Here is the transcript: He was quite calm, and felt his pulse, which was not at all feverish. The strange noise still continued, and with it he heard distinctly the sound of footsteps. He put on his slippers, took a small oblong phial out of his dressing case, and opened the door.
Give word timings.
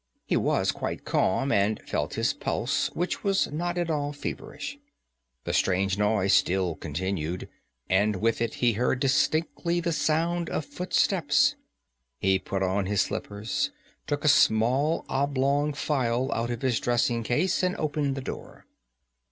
He 0.25 0.35
was 0.35 0.71
quite 0.71 1.05
calm, 1.05 1.51
and 1.51 1.79
felt 1.83 2.15
his 2.15 2.33
pulse, 2.33 2.87
which 2.95 3.23
was 3.23 3.51
not 3.51 3.77
at 3.77 3.91
all 3.91 4.11
feverish. 4.13 4.79
The 5.43 5.53
strange 5.53 5.95
noise 5.95 6.33
still 6.33 6.73
continued, 6.73 7.47
and 7.87 8.15
with 8.15 8.41
it 8.41 8.55
he 8.55 8.73
heard 8.73 8.99
distinctly 8.99 9.79
the 9.79 9.91
sound 9.91 10.49
of 10.49 10.65
footsteps. 10.65 11.55
He 12.17 12.39
put 12.39 12.63
on 12.63 12.87
his 12.87 13.01
slippers, 13.01 13.69
took 14.07 14.25
a 14.25 14.27
small 14.27 15.05
oblong 15.07 15.71
phial 15.71 16.31
out 16.33 16.49
of 16.49 16.63
his 16.63 16.79
dressing 16.79 17.21
case, 17.21 17.61
and 17.61 17.75
opened 17.77 18.15
the 18.15 18.21
door. 18.21 18.65